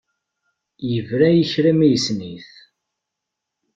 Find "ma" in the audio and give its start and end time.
1.77-1.85